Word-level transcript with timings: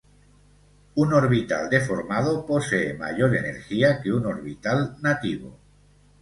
Un 0.95 1.13
orbital 1.13 1.69
deformado 1.69 2.43
posee 2.47 2.95
mayor 2.95 3.35
energía 3.35 4.01
que 4.01 4.11
un 4.11 4.25
orbital 4.25 4.97
"nativo". 4.99 5.59